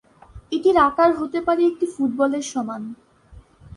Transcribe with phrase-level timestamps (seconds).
[0.51, 2.81] এটির আকার হতে পারে একটি ফুটবলের সমান।